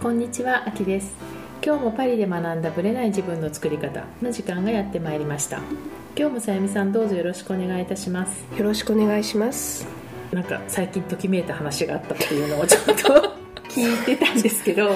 [0.00, 1.12] こんにちは、あきです。
[1.60, 5.58] 今日もパリで学んだブレない自分の作り方の時間がやってまいりました。
[6.16, 8.44] 今日もさゆみさんどうぞよろしくお願いいたします。
[8.56, 9.88] よろしくお願いします。
[10.32, 12.92] なんか最近ときめいた話があったっていうのをちょっと
[13.70, 14.94] 聞いてたんですけど。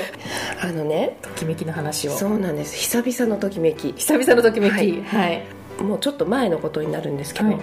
[0.62, 1.16] あのね。
[1.20, 2.12] ときめきの話を。
[2.12, 2.76] そうなんです。
[2.76, 3.92] 久々のときめき。
[3.94, 4.72] 久々のときめき。
[4.72, 5.02] はい。
[5.02, 5.42] はい、
[5.82, 7.58] もうちょっと前のことになるんですけど、はい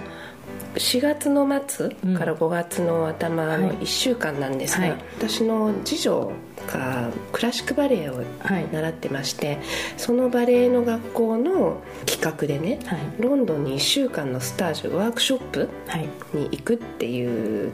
[0.80, 3.60] 4月の末から5月の頭はい。
[3.60, 4.98] の1週間なんですが、はい。
[5.18, 6.32] 私の次女
[6.66, 8.66] がクラシックバレエをはい。
[8.72, 9.58] 習ってまして
[9.98, 12.98] そのバレエの学校の企画でねはい。
[13.22, 16.08] ロンドンに1週間のスタージュワークショップはい。
[16.32, 17.72] に行くっていう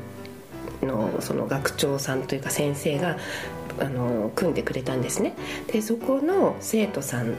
[0.83, 3.16] のをその学長さんというか先生が
[3.78, 5.34] あの組んでくれたんですね。
[5.69, 7.34] でそこの生徒さん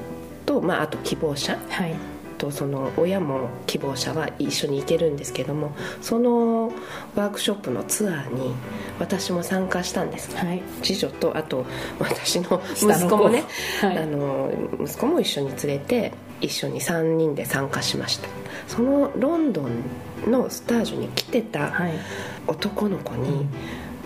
[0.46, 1.94] と、まあ、あと希望者はい
[2.38, 6.72] とその親も希望者は一緒に行けるんですけどもその
[7.16, 8.54] ワークショップのツアーに
[9.00, 10.36] 私も参加したんです。
[10.36, 10.62] はい。
[10.82, 11.66] 次女とあと
[12.00, 13.44] 私の息子もね、
[13.82, 13.98] はい。
[13.98, 18.30] あの息子も一緒に連れて一緒に3人で参加しました。
[18.68, 21.94] そのロンドンのスタージュに来てたはい。
[22.48, 23.46] 男の子に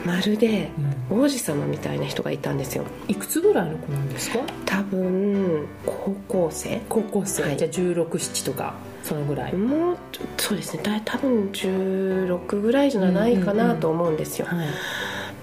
[0.06, 0.70] まるで
[1.10, 2.84] 王子様みたいな人がいたんですよ。
[3.08, 4.40] いくつぐらいの子なんですか？
[4.66, 6.82] 多分高校生。
[6.90, 7.58] 高校生、はい。
[7.58, 9.98] じゃあ167とかそのぐらい、もう
[10.38, 11.02] そうですね。
[11.06, 14.68] 多分16ぐらいじゃないかなと思うんですよ、はい。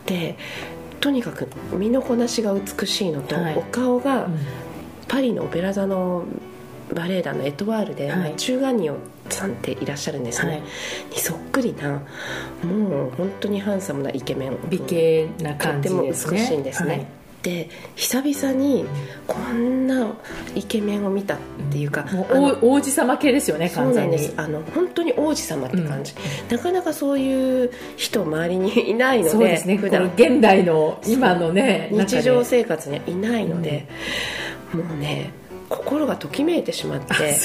[0.06, 0.36] で
[1.00, 3.56] とにかく身のこなしが美しいのと、はい。
[3.56, 4.38] お顔がうん。
[5.06, 6.26] パリのオペラ座の
[6.94, 8.34] バレエ団のエトワールで、はい。
[8.36, 8.96] 中ガニオ
[9.28, 10.62] さんっていらっしゃるんですね、はい。
[11.10, 12.02] にそっくりな
[12.62, 14.56] もう本当にハンサムなイケメン。
[14.68, 16.02] 美形な感じですね。
[16.12, 17.06] とっても美しいんですね、はい。
[17.42, 18.84] で久々に
[19.26, 20.12] こんな
[20.56, 21.38] イケメンを見たっ
[21.70, 24.16] ていうか、もう王王子様系ですよねそうなん完全に。
[24.18, 26.14] ですあの本当に王子様って感じ、
[26.50, 29.76] なかなかそういう人周りにいないのでそうですね。
[29.76, 30.12] 普段。
[30.16, 33.86] 現代の今のね日常生活にはいないので、
[34.72, 35.30] もうね
[35.68, 37.14] 心がときめいてしまって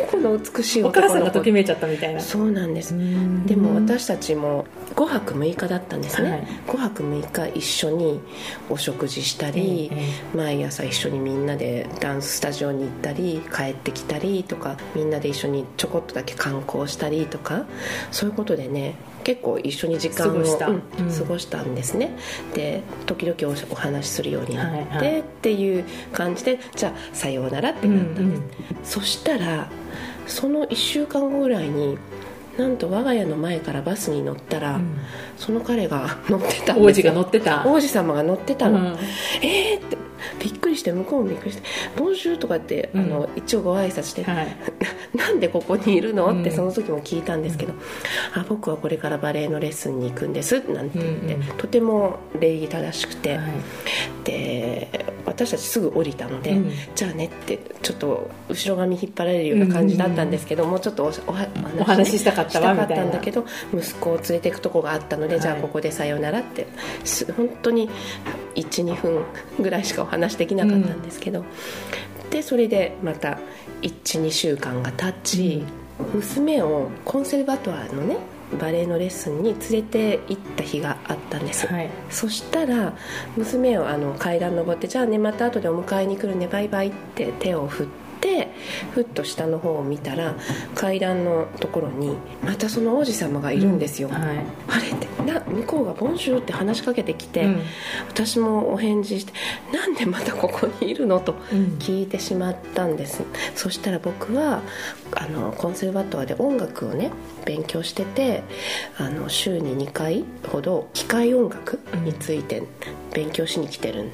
[0.00, 2.20] 何この美しいお母さんがときめいちゃったみたいな。
[2.20, 2.94] そうなんです。
[2.94, 3.46] うん。
[3.46, 4.66] でも私たちも
[4.96, 6.46] 5泊6日だったんですね、はい。
[6.66, 8.20] 5泊6日一緒に
[8.68, 9.96] お食事したり、え
[10.34, 10.36] え。
[10.36, 17.66] 毎朝一緒にみんなでダンススタジオに行ったり帰ってきたりとかみんなで一緒にちょこっとだけ観光したりとか
[18.10, 20.68] そういうことでね結構一緒に時間を過ごした。
[20.68, 20.82] うんうん。
[21.12, 22.16] 過ごしたんですね。
[22.54, 23.36] で時々
[23.70, 25.20] おお話しするようになって、はいはい。
[25.20, 28.36] っていう感じでじゃあさようならってなったんで
[28.84, 29.68] す、そしたら
[30.26, 31.98] その1週間後ぐらいに
[32.58, 34.96] なんと我が家の前からバスに乗ったら、うん。
[35.36, 37.64] その彼が 乗ってたん王子が乗ってた。
[37.66, 38.96] 王子様が乗ってたの、うん。
[39.42, 39.96] えーって
[40.38, 41.62] びっくりして向こうもびっくりして
[41.96, 43.00] 「ボンジュー」とかって、うん。
[43.00, 44.56] あの一応ご挨拶して「はい。
[45.16, 47.72] なんでここにいるの?」ってうんその時も聞いたんですけど
[48.34, 51.46] 「あ僕はこれからバレエのレッスンに行くんです」なんて言って、うんうん。
[51.58, 53.50] とても礼儀正しくて、はい。
[54.24, 54.88] で
[55.34, 56.70] 私たちすぐ降りたので、うん。
[56.94, 65.42] じゃあねってちょっと後ろ髪引っ張られるような感じだったんですけど、もうちょっとおおはおお話ししたかったわしたかったんみたいなだけど息子を連れていくとこがあったので、はい。
[65.42, 66.66] じゃあここでさようならって
[67.04, 67.90] す本当に
[68.54, 69.24] 12分
[69.60, 71.44] ぐらいしかお話できなかったんですけど、
[72.30, 73.38] でそれでまた
[73.82, 75.64] 12週間が経ち、
[76.14, 78.16] 娘をコンセルバトワーのね
[78.56, 81.90] バレエのレッスンに連れて行った日があったんです、はい。
[82.10, 82.94] そしたら
[83.36, 87.86] 娘をあの階段登って「じゃあねまた後でお迎えに来るねバイバイ」って手を振っ
[88.24, 88.48] て
[88.92, 90.34] ふっと下の方を見たら
[90.74, 94.20] 階段のところにまたその王子様がいるんですよ、はい。
[94.68, 97.62] あれってな向こうが「ボンジュー」って話しかけてきて、うん。
[98.08, 99.32] 私もお返事して
[99.76, 101.76] 「なんでまたここにいるの?」とうん。
[101.78, 103.22] 聞いてしまったんです、
[103.54, 104.62] そしたら僕は
[105.12, 107.10] あのコンセルバトワで音楽をね
[107.44, 108.42] 勉強してて
[108.96, 112.62] あの週に2回ほど機械音楽について
[113.12, 114.10] 勉強しに来てるん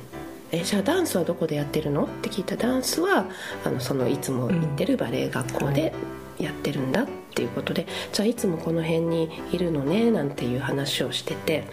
[0.53, 2.05] えじゃあダンスはどこでやってるの？
[2.05, 3.27] って聞いたダンスは
[3.65, 5.93] あのそのいつも行ってるバレエ学校で
[6.39, 10.11] やってるんだっていうことで、じゃあいつもこの辺にいるのね？
[10.11, 11.65] なんていう話をしてて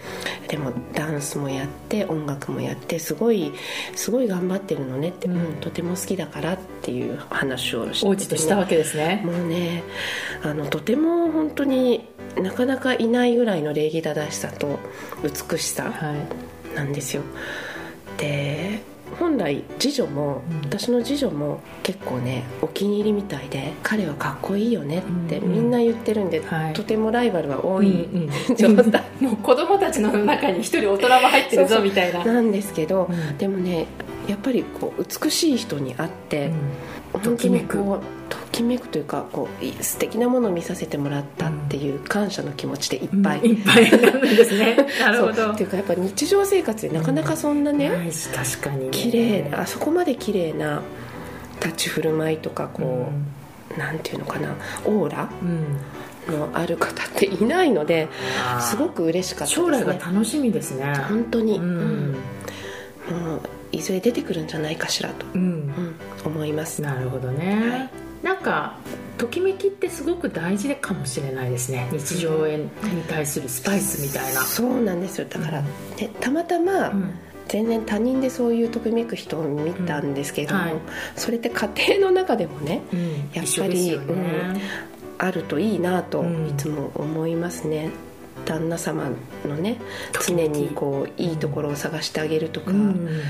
[0.48, 3.52] でもダンスもやって音楽もやってすごい
[3.96, 5.38] すごい頑張ってるのねって、うん。
[5.38, 9.24] うんとても好きだからっていう話をしてて、王子としたわけですね。
[9.26, 9.84] もうね
[10.44, 12.08] あのとても本当に
[12.40, 14.78] なかなかいないぐらいの礼儀正しさと
[15.24, 16.76] 美しさはい。
[16.76, 17.24] なんですよ。
[18.18, 18.67] で
[19.20, 20.62] 本来次女も、うん。
[20.66, 26.74] 私の次女も結構ねお気に入りみたいで彼はかっこいいよねってうんみんな言ってるんで、はい。
[26.74, 28.04] とてもライバルは多い。
[28.04, 32.24] うんうん 状態 もう子供たちの中に一人大人も入ってるぞみたいな。
[32.24, 33.38] なんですけど、うん。
[33.38, 33.88] でもね
[34.28, 36.48] やっぱりこう美しい人に会って、
[37.16, 37.22] うん。
[37.24, 43.92] 本当にこうとききめくというかこうい素敵なものを見させてもらったっていう感謝の気持ちでいっぱい、いっぱい。
[43.92, 44.76] なるんですね。
[45.00, 45.52] なるほど。
[45.52, 48.92] っていうかやっぱ日常生活でなかなかそんなね、ないし確かにね。
[48.92, 50.82] 綺麗あそこまで綺麗な
[51.64, 53.80] 立ち振る舞いとかこう、うん。
[53.80, 54.56] なんていうのかな
[54.86, 56.36] オーラうん。
[56.36, 58.10] のある方っていないので
[58.60, 60.94] すごく嬉しかったです将来がね楽しみですね。
[61.08, 62.12] 本当に、ううんん、
[63.12, 65.42] もういずれ出てくるんじゃないかしらと、うん。
[65.42, 65.96] うん、
[66.26, 66.82] 思います。
[66.82, 68.74] なるほどね、はいなんか
[69.18, 71.88] ときめきってすごく大事かもしれないですね。
[71.94, 72.70] 日常に
[73.08, 74.42] 対するスパイスみたいな。
[74.42, 75.28] そうなんですよ。
[75.30, 75.70] だから、ね、
[76.20, 77.14] たまたま、うん。
[77.48, 80.68] 全然他人でそういうときめく人を見たんですけれども、うん。
[80.68, 80.80] はい。
[81.16, 83.10] それって家庭の中でもねうん。
[83.10, 84.62] やっぱり一緒ですよね。
[85.20, 86.50] あるといいなとうん。
[86.50, 87.92] いつも思いますね、
[88.48, 89.10] 旦那様
[89.46, 89.78] のね
[90.26, 93.22] 常にこういいところを探してあげるとか、うん。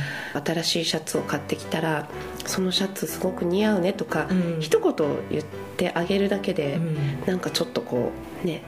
[0.45, 2.07] 新しいシャツを買ってきたら
[2.45, 4.57] そのシャツすごく似合うねとか、うん。
[4.61, 4.93] 一言
[5.31, 5.43] 言っ
[5.75, 7.25] てあげるだけで、うん。
[7.25, 8.11] なんかちょっとこ
[8.43, 8.61] うね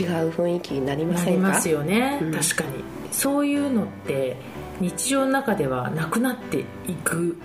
[0.00, 1.30] 違う雰囲気になりまなせんか？
[1.32, 2.32] りますよね、うん。
[2.32, 2.84] 確かに。
[3.10, 4.36] そういうのって
[4.80, 7.36] 日常の中ではなくなっていく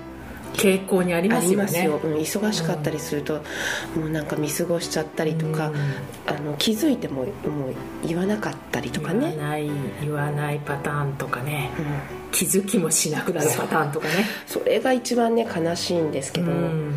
[0.56, 1.64] 傾向にありあますよ。
[1.64, 3.42] ねうん忙しかったりすると、
[3.96, 5.76] もうなんか見過ごしちゃったりとか、うん。
[6.28, 7.28] あの気づいてももう
[8.08, 9.32] 言わなかったりとかね。
[9.32, 9.70] 言わない
[10.02, 11.72] 言わないパターンとかね。
[11.78, 11.86] うん。
[12.32, 14.26] 気づきもしなくなるパターンとかね。
[14.48, 16.96] それが一番ね悲しいんですけど、うん。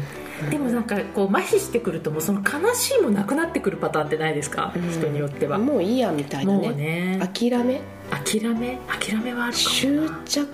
[0.51, 4.91] でもなんかこう麻痺してくるともうその悲しいもなくなってくるパターンってないですか、うん。
[4.91, 5.59] 人によっては。
[5.59, 7.19] もういいやみたいなもねうね。
[7.21, 7.81] 諦め。
[8.11, 8.79] 諦め？
[8.89, 10.49] 諦めはあるかも執着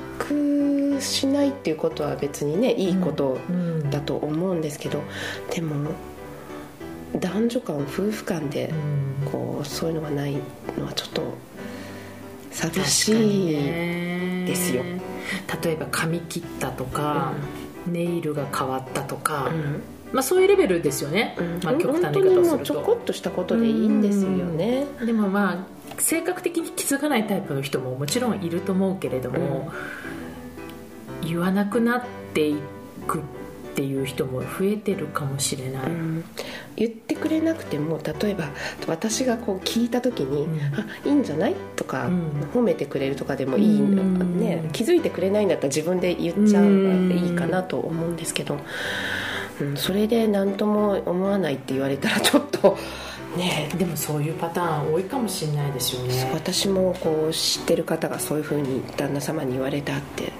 [1.04, 3.90] しないっていうことは別にねいいことうん。
[3.90, 5.02] だと思うんですけど、
[5.50, 5.90] でも
[7.18, 8.72] 男女間夫婦間で
[9.22, 9.30] うん。
[9.30, 10.36] こうそういうのがない
[10.78, 11.22] のはちょっと
[12.50, 14.44] 寂しい、ね。
[14.46, 14.82] ですよ。
[15.62, 17.32] 例えば髪切ったとか、
[17.86, 19.82] ネイルが変わったとか、うん。
[20.12, 21.60] まあ、そういうレベルですよね、うん。
[21.64, 29.72] まあ、極端な言い方をするにもうちょことっとしたことでいいんですよね、でもまあ性格的に気づかないタイプの人ももちろんいると思うけれども、
[31.24, 32.56] 言わなくなってい
[33.06, 33.22] くっ
[33.76, 36.24] ていう人も増えてるかもしれない、うん。
[36.76, 38.48] 言ってくれなくても例えば
[38.86, 40.60] 私がこう聞いた時に「うん。
[40.78, 42.30] あいいんじゃない?」とか、うん。
[42.54, 44.40] 褒めてくれるとかでもいい、うん。
[44.40, 48.58] ね、気づいてくれないんだったら自分で言っちゃううんいいかなと思うんですけど、
[49.60, 52.76] うん、それで何とも思わないって言われたらちょっと
[53.36, 53.68] ね。
[53.76, 56.30] でもそういうパターン多いかもしれないですよね。
[56.32, 60.32] 私もこう知ってる方がそういうふうに旦那様に言われたって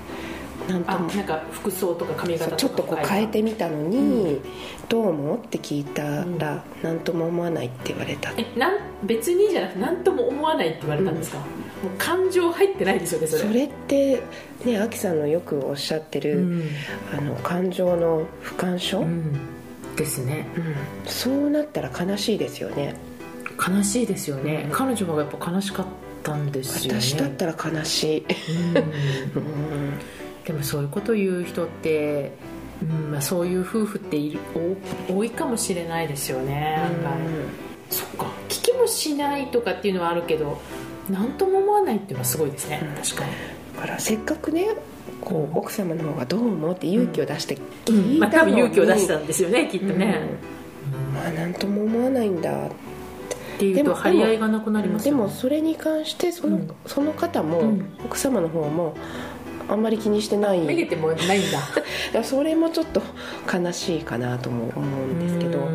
[0.69, 1.11] なんとも。
[1.11, 4.41] あなんか服装とか髪型とかちょっとこう変えてみたのに、
[4.89, 8.33] どう思うって聞いたら何とも思わないって言われた。
[8.37, 11.47] えなん別にじゃなくて何とも思わないって言われたんですか、もう
[11.99, 13.43] 感情入ってないですよねそれ。
[13.43, 14.23] それって
[14.65, 16.63] ねアキさんのよくおっしゃってる、うん。
[17.13, 19.05] あの感情の不干渉、うん。
[19.05, 19.41] うん
[19.97, 20.47] ですね。
[21.07, 22.95] そうなったら悲しいですよね。
[23.67, 24.71] 悲しいですよね、うん。
[24.73, 25.87] 彼女がやっぱ悲しかっ
[26.23, 27.01] たんですよね。
[27.01, 28.77] 私だったら悲しい、うん。
[28.77, 28.85] うん
[30.47, 32.33] でもそういうこと言う人って、
[32.83, 34.41] うんまあ、そういう夫婦っている
[35.09, 37.13] お多いかもしれないですよね、案外
[37.91, 38.27] そっか。
[38.49, 40.61] 聞きもしないとかっていうのはあるけど
[41.09, 43.03] 何とも思わないっていうのはすごいですね、うん。
[43.03, 43.33] 確かに、
[43.77, 44.69] だからせっかくね
[45.21, 47.59] こう奥様の方がどう思うって勇気を出して
[47.89, 48.19] うん。
[48.19, 50.21] まあ、多聞いたのに、分勇気を出したんですよねきっとね、
[51.11, 51.15] うん。
[51.15, 52.71] まあ何とも思わないんだっ
[53.59, 53.67] て。
[53.67, 55.13] いうと張り合いがなくなりますね。
[55.13, 56.75] もそれに関してその,、うん。
[56.87, 57.87] その方も、うん。
[58.05, 58.97] 奥様の方も
[59.69, 60.61] あんまり気にしてない。
[60.61, 61.59] めげてもないんだ。
[62.13, 63.03] だそれもちょっと
[63.53, 65.69] 悲しいかなとも思うんですけど、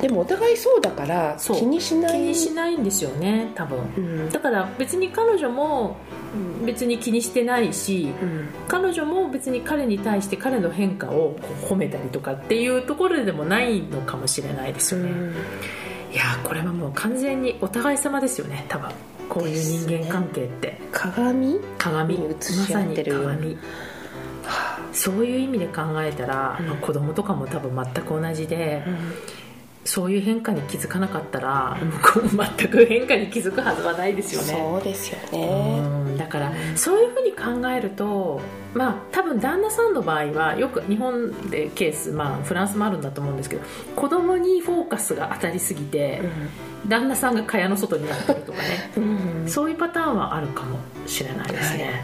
[0.00, 2.12] でもお互いそうだから気にしない。
[2.12, 3.78] 気にしないんですよね多分。
[3.96, 4.30] うん。
[4.30, 5.96] だから別に彼女も
[6.64, 8.48] 別に気にしてないしうん。
[8.68, 11.36] 彼女も別に彼に対して彼の変化を
[11.68, 15.10] 褒めたりとかっていうところでもないのかもしれないですよね、
[16.12, 18.90] いやーこれはもう完全にお互い様ですよね多分
[19.32, 20.78] こういう人間関係って。
[20.92, 21.58] 鏡？
[21.78, 22.18] 鏡？
[22.18, 23.56] に映ましさに鏡
[24.92, 26.66] そういう意味で考えたら、うん。
[26.66, 29.41] まあ子供とかも多分全く同じで、うん
[29.84, 34.52] そういう変化に気づかなかったら向こうも全く変化に気づくはずはないですよね。
[34.52, 35.80] そうですよね。
[35.80, 36.16] うん。
[36.16, 38.40] だからそういうふうに考えると
[38.74, 43.62] まあ多分旦那さんの場合はよく日本でケース、まあ、フランスもあるんだと思うんですけど
[43.96, 46.22] 子供にフォーカスが当たりすぎて、
[46.86, 48.92] 旦那さんが蚊帳の外になってるとかね。
[48.96, 49.48] うん。
[49.48, 51.94] そういうパターンはあるかもしれないですね、はい。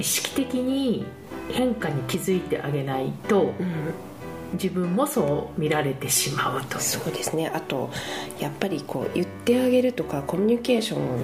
[0.00, 1.06] 意識的に
[1.50, 3.94] 変化に気づいてあげないとうん
[4.52, 6.78] 自分もそう見られてしまうと。
[6.78, 7.50] そうですね。
[7.52, 7.90] あと
[8.38, 11.18] やっぱりこう言ってあげるとかコミュニケーションを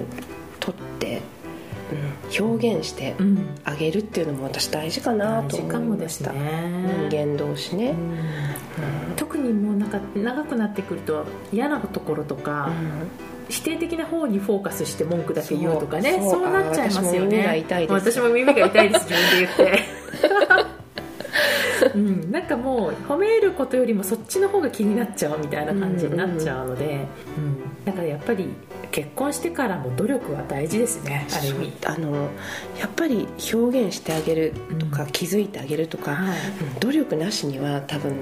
[0.59, 1.21] とって、
[1.91, 7.07] うん、表現してうんあげるっていうのも私大事かなと思いもですました、ね。
[7.09, 9.15] 人間同士ね、うん。
[9.15, 12.69] 特にもうなんか長くなってくると嫌なところとか、
[13.49, 16.19] 否定的な方にフォーカスして文句だけ言うとかね。
[16.21, 16.49] そう。
[16.49, 17.65] なっちゃいますよね。
[17.89, 19.07] 私も耳が痛いです。
[19.09, 20.00] 自分で言って
[21.95, 27.05] うん、なんかもう褒めることよりもそっちの方が気になっちゃうみたいな感じになっちゃうので、
[27.37, 27.85] うん。
[27.85, 28.47] だからやっぱり
[28.91, 31.73] 結婚してからも努力は大事ですねある意味。
[31.85, 32.29] あの
[32.79, 35.11] やっぱり表現してあげるとか、うん。
[35.11, 36.37] 気づいてあげるとか、はい。
[36.37, 38.15] うん努力なしには多分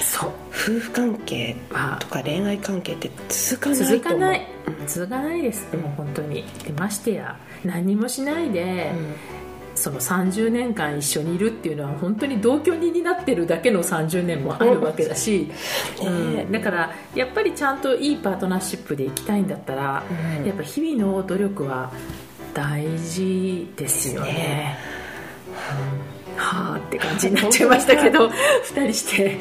[0.00, 0.30] そう。
[0.50, 3.98] 夫婦関係あとか恋愛関係って続かないと思う。
[3.98, 4.46] 続かない。
[4.66, 4.86] うん。
[4.86, 6.44] 続かないです、もう本当に。
[6.64, 8.92] でましてや何もしないで、
[9.74, 15.50] その30年間一緒にいるっていうのは本当に同居人になってるだけの30年もあるわけだし、
[16.00, 16.06] ね。
[16.06, 16.52] うん。
[16.52, 20.04] だからやっぱりちゃんといいパートナーシップで行きたいんだったら、
[20.40, 20.46] うん。
[20.46, 21.92] やっぱ日々の努力は
[22.54, 24.32] 大事ですよね。
[24.32, 24.78] ね
[26.06, 29.38] うんはあって感じになっちゃいましたけど2人して。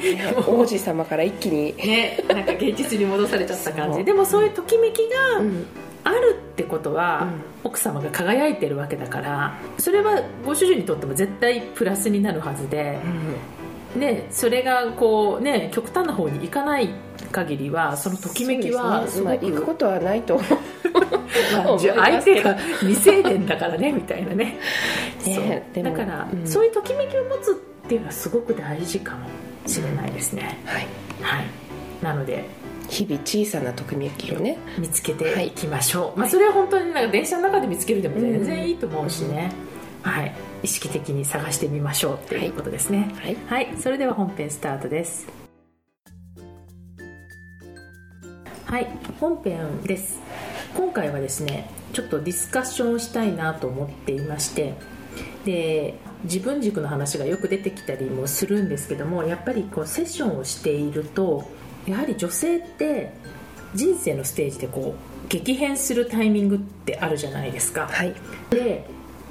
[0.48, 4.04] 王子様から一気に、ねなんか現実に戻されちゃった感じ。
[4.04, 5.66] でもそういうときめきがうん
[6.04, 7.30] あるってことは、
[7.64, 13.00] う奥様が輝いてるわけだからそれはご主人にとっても絶対プラスになるはずで、
[13.96, 16.90] ね、それがこう、ね、極端な方に行かない
[17.32, 19.26] 限りはそのときめきはすね。
[19.26, 20.40] まあ、行くくことはないと
[21.78, 24.58] 相手が未成年だからねみたいなね。
[25.26, 26.48] ねだから、うん。
[26.48, 27.56] そういうときめきを持つっ
[27.88, 29.28] ていうのはすごく大事かも
[29.68, 30.88] しれないですね、はい。
[31.22, 31.46] はい。
[32.02, 32.46] なので
[32.92, 35.52] 日々小さなときめきをね見つけてい。
[35.52, 39.52] きましょう、まあ、それは本当になんか電車の中で見つけるでも全然いいと思うしね、
[40.04, 40.34] はい、
[40.64, 43.10] 意識的に探してみましょうっていうことですね。
[43.18, 43.38] はい。
[43.48, 45.28] はい、それでは本編スタートです。
[48.66, 48.88] はい。
[49.20, 50.20] 本編です。
[50.76, 54.74] 今回はですねちょっとディスカッションをしたいなと思っていまして
[55.46, 61.50] で自分軸の話がよく出てきたりもするんですけどもやっぱりこうセッションをしていると
[61.88, 63.14] やはり女性って
[63.74, 68.14] 人生のステージでこう激変するタイミングってあるじゃないですか、はい。
[68.50, 68.86] で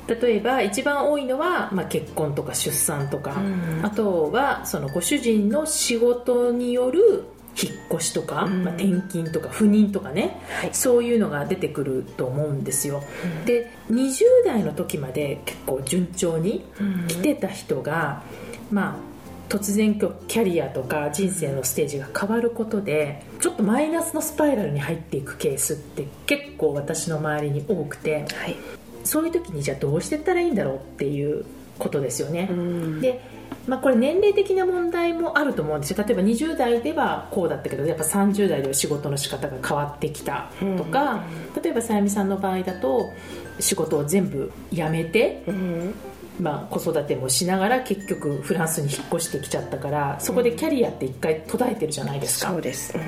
[0.08, 3.86] 例えば一番多いのは、まあ、結婚とか出産とか、うん。
[3.86, 7.24] あとはそのご主人の仕事による
[7.62, 8.64] 引っ越しとか、うん。
[8.64, 10.70] まあ、転勤とか不妊とかね、はい。
[10.72, 13.44] そういうのが出てくると思うんですよ、うん。
[13.44, 16.64] で20代の時まで結構順調に
[17.06, 18.22] 来てた人が、
[18.70, 19.09] まあ
[19.50, 28.56] 突然キャリアとか人生のステージが変わることでちょっとマイナスのスパイラルに入っていくケースって結構私の周りに多くてはい。
[29.02, 31.44] そういう時にじゃあどうしてったらいいんだろうっていう
[31.78, 33.00] ことですよね、うん。
[33.00, 33.20] で、
[33.66, 36.04] まあ、これ年齢的な問題もあると思うんですよ。
[36.06, 41.24] 例えば20代ではこうだったけどやっぱ30代では仕事の仕方が変わってきたとか、
[41.62, 43.10] 例えばさやみさんの場合だと
[43.58, 45.94] 仕事を全部辞めて、うん
[46.40, 53.02] まあ、子育てもしながら結局フランスに引っ越してきちゃったからそこでキャリアって一回途絶えてるじゃないですか、そうです、うん。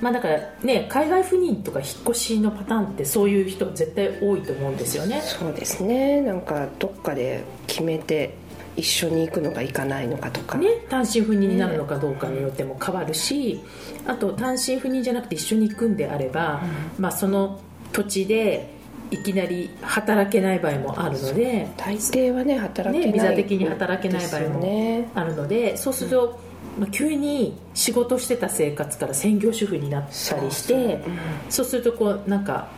[0.00, 5.20] まあ、だからね海外赴任とか引っ越しのパターンってそういう人絶対多いと思うんですよね。
[5.22, 6.20] そうですね。
[6.20, 8.34] なんかどっかで決めて
[8.76, 10.58] 一緒に行くのか行かないのかとか。
[10.58, 13.60] ね、単身赴任になるのかどうかによっても変わるし、
[14.06, 16.60] あと単身赴任じゃなくて一緒に行くんであれば、
[16.98, 17.60] まあ、その
[17.92, 18.73] 土地で
[19.10, 26.40] いきなり働けない場合もあるので大抵はね働けない、ねビザ的に働けない場合もあるのでそうすると、
[26.78, 31.00] まあ、急に仕事してた生活から専業主婦になったりして
[31.48, 32.68] そうするとこうなんか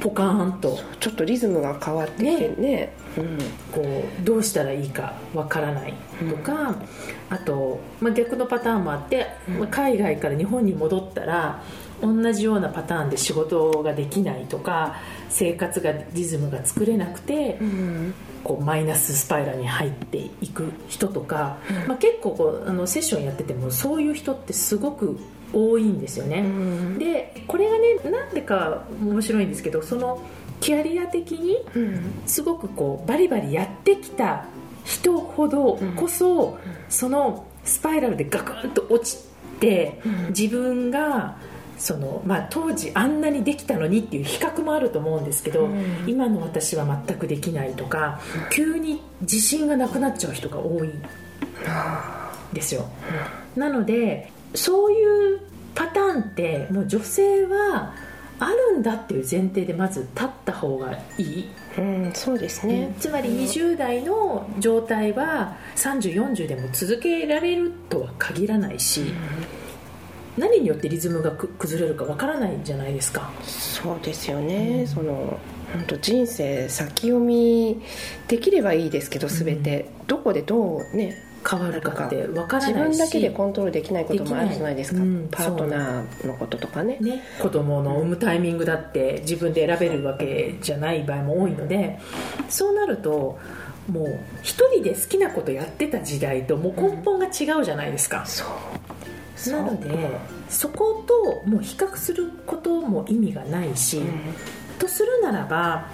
[0.00, 2.92] ポカーンとちょっとリズムが変わってきてね。
[3.18, 3.38] うん
[3.72, 5.94] こうどうしたらいいかわからない
[6.28, 6.76] とか、
[7.28, 11.62] あと、まあ、逆のパターンもあって、まあ海外から日本に戻ったら
[12.02, 14.96] 同じようなパターンで仕事ができないとか
[15.28, 18.14] 生活がリズムが作れなくて、うん。
[18.42, 25.18] こうマイナススパイラルに入っていく人とか、まあ、結構こうあのセッションやっててもそういう人ってすごく
[25.52, 26.40] 多いんですよね。
[26.40, 26.98] うん。
[26.98, 30.22] でこれがねなんでか面白いんですけどその
[30.60, 32.22] キャリア的にうん。
[32.26, 34.46] すごくこうバリバリやってきた
[34.84, 39.22] 人ほどこそ、そのスパイラルでガクンと落ち
[39.60, 40.26] て、うん。
[40.28, 41.36] 自分が
[41.80, 46.04] その、まあ、当時あんなにできたのにっていう比較もあると思うんですけど、うん。
[46.06, 48.20] 今の私は全くできないとか
[48.50, 51.02] 急に自信がなくなっちゃう人が多いん
[52.52, 52.88] ですよ。
[53.56, 55.40] なのでそういう
[55.74, 57.94] パターンってもう女性は
[58.38, 61.50] あるんだっていう前提でまず立った方がいい。
[61.78, 62.94] うんそうですね。
[62.98, 69.14] つまり20代の状態は3040でも続けられるとは限らないし、
[70.40, 73.30] 何によってリズムが崩れるかわからないじゃないですか。
[73.42, 75.38] そうですよね、うん、その
[75.72, 77.80] 本当人生先読み
[78.26, 86.98] できればいいですけど全て、うん、どこでどうね変わるかって分からないし自分だけでコントロールできないこともあるじゃないですか、うん、パートナーのこととかね。
[87.00, 87.22] ね。
[87.40, 91.98] 子供の産むタイミングだって自分で選べるわけじゃない場合も多いので
[92.48, 93.38] そうなると
[93.90, 98.22] もう一人で好きなことやってた時代ともう根本が違うじゃないですか、う。
[98.22, 98.26] ん、
[99.48, 100.18] なので
[100.48, 104.34] そこともう比較することも意味がないし、うん、
[104.78, 105.88] とするならば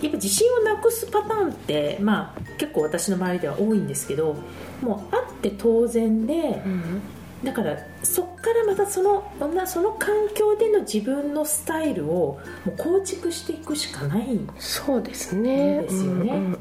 [0.00, 4.36] やっぱ自信をなくすパターンって、まあ、結構私の周りでは多いんですけど
[4.80, 7.02] もうあって当然で、うん、
[7.44, 9.30] だからそっからまたその
[9.66, 15.82] その環境での自分のスタイルをもう構築していくしかないんそうですね。
[15.82, 16.56] ですよね、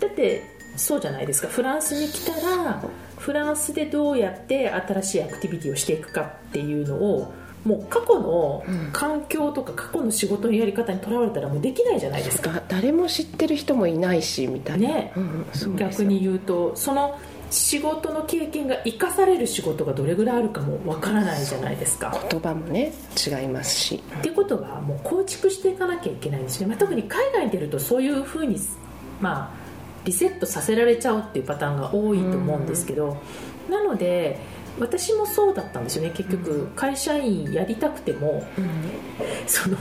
[0.00, 1.48] だってそうじゃないですか。
[1.48, 2.82] フランスに来たら
[3.18, 7.32] フランスでどうやって新しいアクティビティをしていくかっていうのを
[7.64, 12.62] もう過去の環境とか過去の仕事のやり方にとらわれたらもうできないじゃないですか。
[12.68, 17.18] 誰も知ってる人もいないしみたいな、ね、うん、逆に言うとその
[17.50, 22.18] 仕事の経験が生かされる仕事がどれぐらいあるかもわからないじゃないですか。
[22.30, 22.92] 言葉もね
[23.24, 24.02] 違いますし。
[24.18, 28.58] っていうことがもう構築していかなきゃいけないんですね、まあ、特に海外に出るとそういうふうに
[29.20, 29.61] まあ
[30.04, 33.16] リセットさせられちゃうっていうパターンが多いと思うんですけど、
[33.70, 34.38] なので
[34.78, 36.10] 私もそうだったんですよね。
[36.14, 38.66] 結局会社員やりたくても、うん、
[39.46, 39.76] その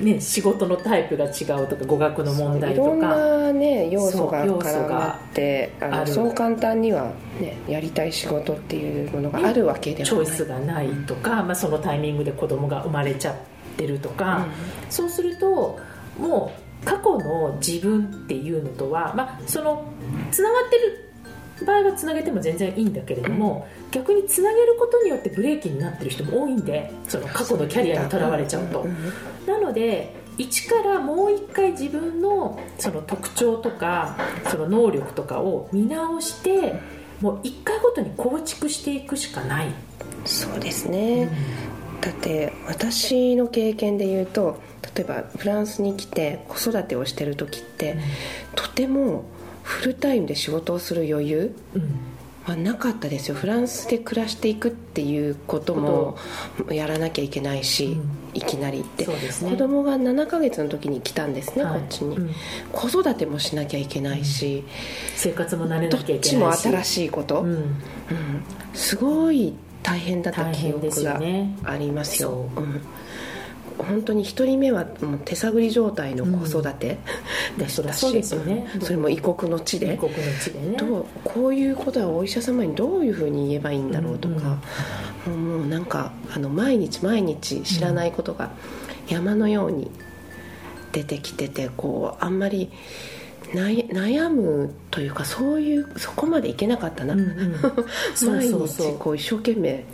[0.00, 2.88] ね、仕事のタイプが違うとか語学の問題とか。
[2.88, 13.36] いろんな、ね、要素が絡まってあそう簡単には、ね、やりたい仕事っていうものがあるわけではない、チョイスがないとか、まあ、そのタイミングで子供が生まれちゃっ
[13.78, 14.46] てるとか、
[14.84, 15.78] うん、そうすると
[16.18, 19.84] もう過去の自分っていうのとは、まあ、その
[20.30, 21.14] つながってる
[21.64, 28.86] 場合はつなげても全然いいんだけれども、逆につなげることによってブレーキになってる人も多いんでその過去のキャリアにとらわれちゃうと、
[29.46, 34.16] なので一からもう一回自分のその特徴とか
[34.50, 36.80] その能力とかを見直して
[37.20, 39.68] もう一回ごとに構築していくしかない。
[40.24, 41.30] そうですね、
[41.94, 44.58] うん、だって私の経験で言うと
[44.96, 48.00] 例えばフランスに来て子育てをしてる時って、うん、
[48.54, 49.24] とても
[49.62, 51.82] フルタイムで仕事をする余裕、うん。
[52.44, 53.34] はなかったですよ。
[53.34, 56.18] フランスで暮らしていくっていうことも
[56.68, 62.30] やらなきゃいけないし、うん、いきなりって、ね、子供が7ヶ月の時に来たんですね、はい、こっちに、うん、
[62.70, 64.64] 子育てもしなきゃいけないし、うん、
[65.16, 66.30] 生活も慣れなきゃいけないし。
[66.30, 67.80] どっちも新しいこと、うん。
[68.74, 71.20] すごい大変だった記憶が
[71.64, 72.80] ありますよ、うん
[73.78, 76.98] 本当に1人目はもう手探り状態の子育て
[77.58, 79.94] でしたし、ね、それも異国の地で。
[79.94, 84.58] 異国の地で、ね、どうこういうことはお医者様にどういうふうに言えばいいんだろうとか、
[85.26, 88.50] うんうん、もうなんかあの毎日毎日知らないことが
[89.08, 89.90] 山のように
[90.92, 92.70] 出てきててこうあんまり。
[93.54, 97.54] 悩むというかそういうそこまでいけなかったな、うんうん、
[98.26, 99.84] 毎日こう一生懸命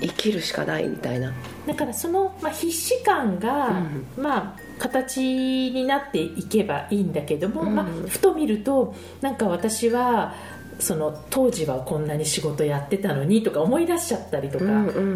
[0.00, 1.32] 生きるしかないみたいな。
[1.66, 3.68] だからその、まあ、必死感が、
[4.16, 10.34] うん、まあ形になっていけばいいんだけども、うん、まあ、ふと見るとなんか私は
[10.80, 14.64] その当時はこんなに仕事やってたのにとか思い出しちゃったりとか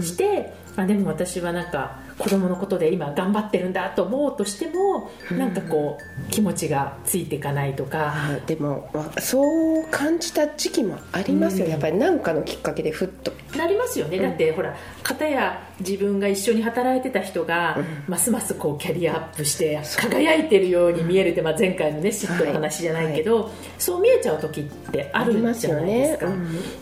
[0.01, 0.37] して、うん。
[0.37, 8.15] うん、あでも私はなんか子供のことで今頑張ってるんだと思うとしても、うん、なんかこう気持ちがついていかないとか。
[8.47, 13.33] でもそう感じた時期もありますよ、うん、やっぱり何かのきっかけでふっと。
[13.57, 23.45] なりますよね、うん、だってほら片や自分が一緒に働いてた人が、ますますこうキャリアアップして輝いてるように見えるって、まあ、前回のね嫉妬の話じゃないけど、はい。
[23.45, 26.37] はい、そう見えちゃう時ってあるじゃないですか、ね、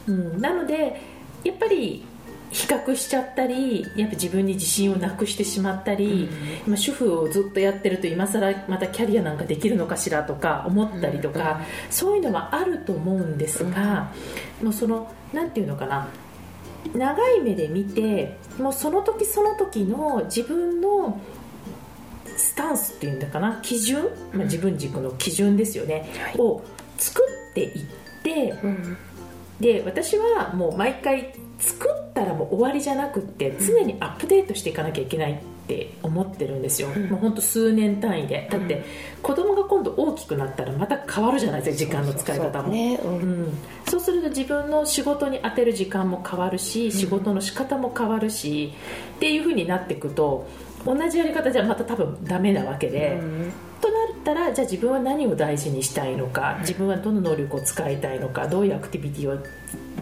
[0.09, 0.41] うん。
[0.41, 1.01] なので
[1.45, 2.05] やっぱり
[2.51, 6.29] 比較しちゃったりやっぱ自分に自信をなくしてしまったり、
[6.67, 14.13] うん、主婦をずっとやってると今更またキャリアなんかできるのかしらとか思ったりとか、うん、そういうのはあると思うんですが、
[14.63, 16.09] もうその何て言うのかな
[16.95, 21.21] 長い目で見てもうその時その時の自分の
[22.37, 26.63] スタンスっていうんだかな基準、まあ、自分軸の基準ですよね、はい、を
[26.99, 27.87] 作っていっ
[28.23, 28.97] て、うん、
[29.61, 38.49] で私はもう毎回作ったらもう終わりじゃなくって常にアップデートしていかなきゃいけないって思ってるんですよ、うん、もう本当数年単位で。
[38.51, 38.85] だって
[39.23, 42.75] 子供が今度大きくなったらまた変わるじゃないですか時間の使い方も。
[43.89, 48.75] そうすると自分の仕事に充てる時間も変わるし仕事の仕方も変わるし、
[49.17, 50.47] っていうふうになっていくと
[50.85, 59.39] 同じやり方じゃまた多分ダメなわけで、うん、となったらじゃあ自分は何を大事にしたいのか自分はどの能力を使いたいのかどういうアクティビティを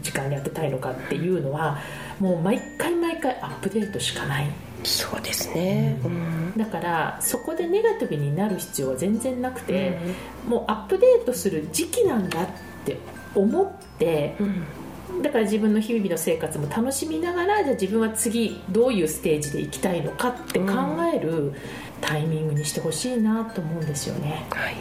[0.02, 1.78] 時間に当てたいのかっていうのは
[2.20, 4.50] もう毎回毎回アップデートしかない。
[4.84, 9.98] そうですね、うん、だからそこでネガティブになる必要は全然なくて、
[10.44, 12.46] うん、もうアップデートする時期なんだっ
[12.84, 12.96] て
[13.34, 20.72] 思って、うん、だから自分の日々の生活も楽しみながらじゃあ自分は次どういうステージで行きたいのかって考
[21.14, 21.52] える
[22.00, 24.46] タイミングにしてほしいなと思うんですよね。
[24.50, 24.74] はい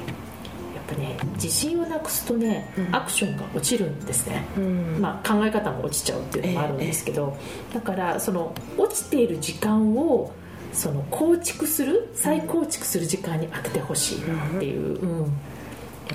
[0.91, 7.37] ぱね自信をなくすとね、うん、アクションが落ちるんですね、うん、まあ、考え方も落ちちゃうっていうのもあるんですけど、
[7.71, 10.31] えー、だからその落ちている時間を
[10.73, 15.31] その構築する再構築する時間に当ててほしいなっていう、うん、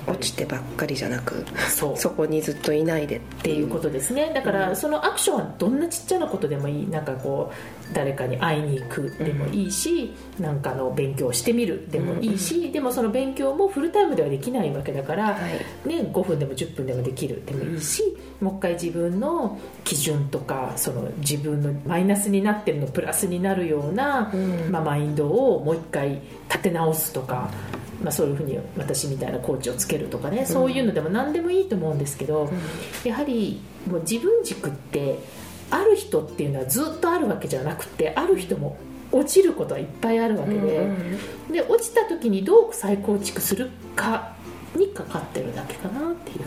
[0.05, 1.97] 落ちてばっかりじゃなくそう。
[1.97, 3.67] そこにずっといないでっていう。
[3.67, 4.31] ことですね。
[4.33, 6.87] だからそのアクションはどんなちっちゃなことでもいい。
[6.89, 15.39] なんかこう誰かに会いに行くでもいいし、うん、なんかの勉強してみるでもいいし、うん、でもその勉強もフルタイムではできないわけだから、は
[15.85, 18.03] い、ね、5分でも10分でもできるでもいいし、
[18.41, 27.49] もう一回自分の基準とかその自分のマイナスになってるのプラスになるような、うん、まあ、マインドをもう一回立て直すとか。
[28.03, 32.49] まあ、そういうふうに私みたいなコーチをつけるとかね、そういうのでも何でもいいと思うんですけど、
[33.03, 35.19] やはりもう自分軸って
[35.71, 38.77] ある人っていうのはずっとあるわけじゃなくてある人も
[39.11, 40.89] 落ちることはいっぱいあるわけで,、
[41.51, 44.33] で落ちた時にどう再構築するか
[44.75, 46.45] にかかってるだけかなっていう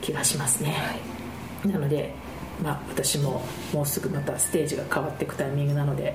[0.00, 0.74] 気がしますね。
[1.64, 2.14] はい、なので
[2.62, 3.42] まあ、私も
[3.72, 6.14] もうすぐまたステージが変わっていくタイミングなので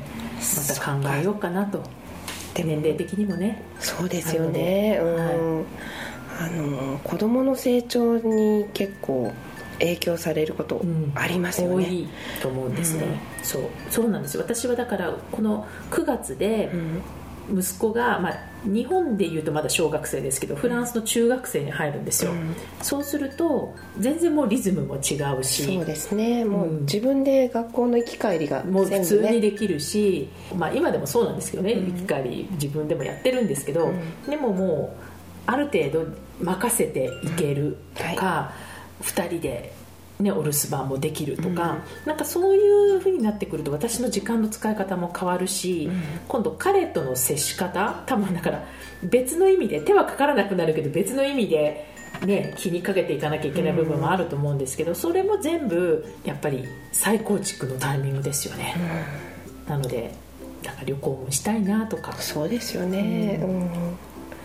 [0.55, 1.83] また考えようかなと
[2.63, 3.61] 年齢的にもね。
[3.79, 5.65] そうですよね、うん、はい、
[6.41, 9.33] あの子供の成長に結構
[9.79, 10.81] 影響されること
[11.15, 12.07] ありますよね、うん、多い
[12.41, 13.61] と思うんですね、うん、そう。
[13.89, 14.35] そうなんです。
[14.35, 16.71] よ私はだからこの9月で
[17.49, 26.43] 息子が、まあ、日本でいうとまだ小学生ですけどフランスの中学生に入るんですよ、うん、そうすると全然もうリズムも違うしそうですね。
[26.45, 35.03] もう自分で学校の行き帰りが、ね、もう普通にできるし、まあ、今でもそうなんですけどね、うん、行き帰り自分でもやってるんですけど、うん、でももう
[35.45, 36.05] ある程度
[36.41, 38.53] 任せていけるとか、は
[39.01, 39.73] い、2人で
[40.19, 48.63] ね、お留守番もできるとか、うん、なんかそういうふうになってくると私の時間の使い方も変わるし、うん、今度彼との接し方多分だから
[49.03, 51.85] 別の意味で手はかからなくなるけど別の意味で、
[52.25, 58.75] ね、気にかけていかなきゃいけない部分もあると思うんですけど、それも全部やっぱり再構築のタイミングですよね、
[59.65, 60.11] うん、なので
[60.63, 62.11] なんか旅行もしたいなとか。
[62.13, 63.39] そうですよね、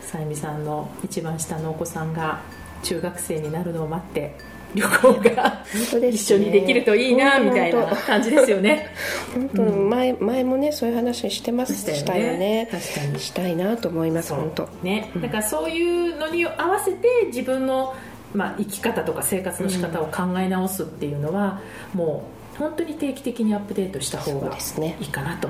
[0.03, 2.41] さゆみさんの一番下のお子さんが
[2.83, 4.35] 中学生になるのを待って
[4.75, 5.65] 旅行が
[6.11, 8.89] 一緒にできるといいなみたいな感じですよね。
[9.35, 12.69] 本当、うん、前前もねそういう話してましたよね。
[12.71, 13.21] 確かに。
[13.21, 14.69] したいなと思います本当。
[14.83, 17.95] ね、だからそういうのに合わせて自分の、
[18.35, 21.61] まあ、生き方とか生活の仕方を考え直すっていうのは、
[21.95, 24.57] うん、もう本当に定期的にアップデートした方が
[25.01, 25.49] いいかなと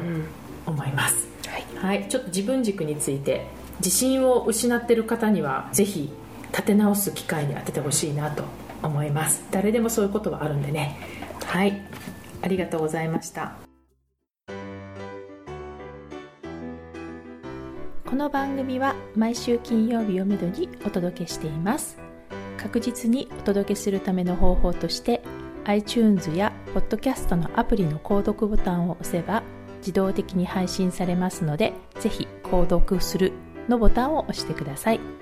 [0.67, 1.29] 思います、
[1.81, 3.47] はい、はい、ちょっと自分軸について
[3.79, 6.11] 自信を失ってる方にはぜひ
[6.53, 8.45] 立て直す機会に当ててほしいなと
[8.83, 9.43] 思います。
[9.51, 10.97] 誰でもそういうことはあるんでね。
[11.47, 11.81] はい。
[12.43, 13.55] ありがとうございました。
[18.07, 21.97] この番組は毎週金曜日をめどにお届けしています。
[22.59, 25.23] 確実にお届けするための方法として
[25.65, 29.43] iTunes や Podcast のアプリの購読ボタンを押せば
[29.79, 33.33] 自動的に配信されますのでぜひ購読する
[33.69, 35.22] のボタンを押してください。